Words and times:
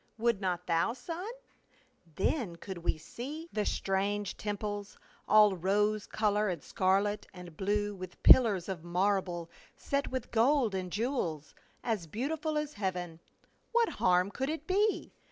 Would 0.17 0.41
not 0.41 0.65
thou, 0.65 0.93
son? 0.93 1.29
Then 2.15 2.55
could 2.55 2.79
we 2.79 2.97
see 2.97 3.47
the 3.53 3.61
stranjje 3.61 4.35
tern 4.35 4.57
76 4.57 4.61
PAUL. 4.61 4.81
pics, 4.83 4.97
all 5.27 5.55
rose 5.55 6.07
color 6.07 6.49
and 6.49 6.63
scarlet 6.63 7.27
and 7.35 7.55
blue, 7.55 7.93
with 7.93 8.23
pillars 8.23 8.67
of 8.67 8.83
marble 8.83 9.51
set 9.77 10.07
with 10.07 10.31
gold 10.31 10.73
and 10.73 10.91
jewels, 10.91 11.53
as 11.83 12.07
beautiful 12.07 12.57
as 12.57 12.73
heaven. 12.73 13.19
What 13.73 13.89
harm 13.99 14.31
could 14.31 14.49
it 14.49 14.65
be 14.65 15.13